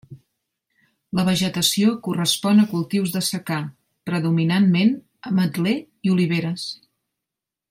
La 1.19 1.25
vegetació 1.27 1.91
correspon 2.07 2.63
a 2.63 2.65
cultius 2.73 3.13
de 3.17 3.23
secà, 3.29 3.61
predominantment 4.11 4.93
ametler 5.35 5.77
i 6.09 6.17
oliveres. 6.19 6.69